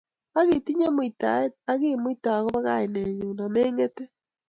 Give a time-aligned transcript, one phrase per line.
[0.39, 4.03] Ak itinye muitaet ak kiimuite agobo kainennyu, ameng'ete.